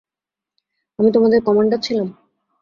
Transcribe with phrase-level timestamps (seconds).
[0.99, 2.07] আমি তোমাদের কমান্ডার ছিলাম?